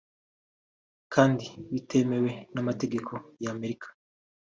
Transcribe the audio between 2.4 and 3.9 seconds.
n'amategeko ya Amerika